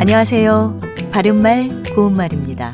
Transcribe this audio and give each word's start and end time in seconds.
안녕하세요. 0.00 0.80
바른말 1.12 1.68
고운말입니다. 1.94 2.72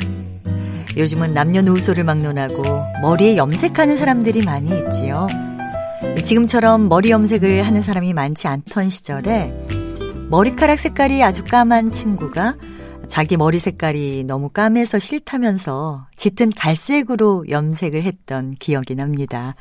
요즘은 0.97 1.35
남녀노소를 1.35 2.05
막론하고 2.05 2.63
머리에 3.03 3.37
염색하는 3.37 3.97
사람들이 3.97 4.45
많이 4.45 4.71
있지요. 4.79 5.27
지금처럼 6.23 6.89
머리 6.89 7.11
염색을 7.11 7.67
하는 7.67 7.83
사람이 7.83 8.13
많지 8.15 8.47
않던 8.47 8.91
시절에 8.91 9.53
머리카락 10.31 10.79
색깔이 10.79 11.21
아주 11.25 11.43
까만 11.43 11.91
친구가 11.91 12.59
자기 13.09 13.37
머리 13.37 13.59
색깔이 13.59 14.23
너무 14.23 14.49
까매서 14.49 15.01
싫다면서 15.01 16.07
짙은 16.15 16.51
갈색으로 16.51 17.47
염색을 17.51 18.05
했던 18.05 18.55
기억이 18.55 18.95
납니다. 18.95 19.57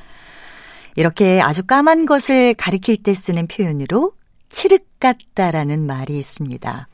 이렇게 0.95 1.41
아주 1.41 1.65
까만 1.65 2.05
것을 2.05 2.53
가리킬 2.53 3.01
때 3.01 3.15
쓰는 3.15 3.47
표현으로 3.47 4.11
칠흑 4.49 4.99
같다라는 4.99 5.87
말이 5.87 6.15
있습니다. 6.15 6.89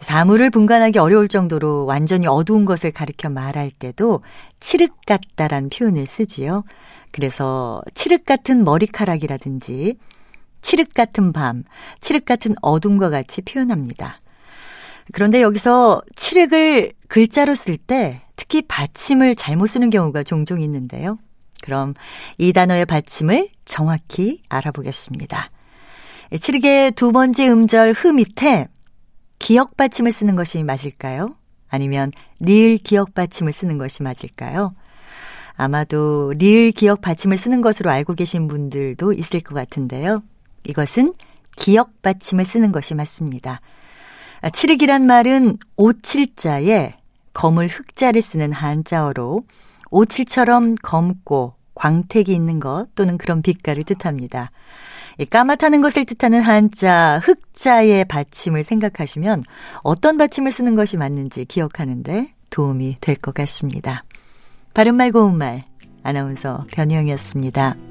사물을 0.00 0.50
분간하기 0.50 0.98
어려울 0.98 1.28
정도로 1.28 1.84
완전히 1.84 2.26
어두운 2.26 2.64
것을 2.64 2.92
가리켜 2.92 3.28
말할 3.28 3.70
때도 3.70 4.22
칠흑 4.60 4.94
같다란 5.06 5.68
표현을 5.70 6.06
쓰지요. 6.06 6.64
그래서 7.10 7.82
칠흑 7.94 8.24
같은 8.24 8.64
머리카락이라든지 8.64 9.96
칠흑 10.62 10.94
같은 10.94 11.32
밤, 11.32 11.64
칠흑 12.00 12.24
같은 12.24 12.54
어둠과 12.62 13.10
같이 13.10 13.42
표현합니다. 13.42 14.20
그런데 15.12 15.40
여기서 15.42 16.02
칠흑을 16.16 16.92
글자로 17.08 17.54
쓸 17.54 17.76
때 17.76 18.22
특히 18.36 18.62
받침을 18.62 19.34
잘못 19.34 19.66
쓰는 19.66 19.90
경우가 19.90 20.22
종종 20.22 20.60
있는데요. 20.60 21.18
그럼 21.62 21.94
이 22.36 22.52
단어의 22.52 22.86
받침을 22.86 23.48
정확히 23.64 24.42
알아보겠습니다. 24.48 25.50
칠흑의 26.38 26.92
두 26.92 27.10
번째 27.10 27.48
음절 27.48 27.92
흐 27.92 28.08
밑에 28.08 28.68
기억 29.38 29.76
받침을 29.76 30.12
쓰는 30.12 30.36
것이 30.36 30.62
맞을까요? 30.62 31.34
아니면 31.68 32.12
리을 32.40 32.78
기억 32.78 33.14
받침을 33.14 33.52
쓰는 33.52 33.78
것이 33.78 34.02
맞을까요? 34.02 34.74
아마도 35.56 36.32
리을 36.36 36.70
기억 36.70 37.00
받침을 37.00 37.36
쓰는 37.36 37.60
것으로 37.60 37.90
알고 37.90 38.14
계신 38.14 38.48
분들도 38.48 39.12
있을 39.12 39.40
것 39.40 39.54
같은데요. 39.54 40.22
이것은 40.64 41.14
기억 41.56 42.00
받침을 42.02 42.44
쓰는 42.44 42.72
것이 42.72 42.94
맞습니다. 42.94 43.60
칠흑이란 44.52 45.06
말은 45.06 45.58
오칠자에 45.76 46.94
검을 47.34 47.66
흑자를 47.68 48.22
쓰는 48.22 48.52
한자어로 48.52 49.42
오칠처럼 49.90 50.76
검고 50.76 51.54
광택이 51.74 52.32
있는 52.32 52.60
것 52.60 52.86
또는 52.94 53.18
그런 53.18 53.42
빛깔을 53.42 53.82
뜻합니다. 53.82 54.50
까맣다는 55.26 55.80
것을 55.80 56.04
뜻하는 56.04 56.40
한자 56.40 57.20
흑자의 57.24 58.04
받침을 58.06 58.62
생각하시면 58.62 59.44
어떤 59.82 60.16
받침을 60.16 60.50
쓰는 60.50 60.74
것이 60.74 60.96
맞는지 60.96 61.44
기억하는데 61.44 62.32
도움이 62.50 62.98
될 63.00 63.16
것 63.16 63.34
같습니다. 63.34 64.04
바른말 64.74 65.10
고운말 65.10 65.64
아나운서 66.04 66.64
변희영이었습니다. 66.72 67.87